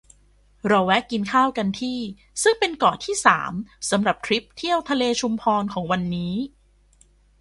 [0.67, 1.99] เราแวะกินข้าวกันที่
[2.43, 3.53] ซึ่งเป็นเกาะที่ สาม
[3.89, 6.35] สำหรับทริปเที่ยวทะเลชุมพรของวันนี้